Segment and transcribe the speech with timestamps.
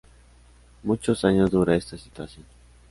[0.81, 2.43] Muchos años dura esta situación.